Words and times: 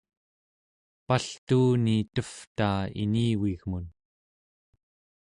paltuuni 1.07 1.95
tevtaa 2.15 2.79
inivigmun 3.05 3.85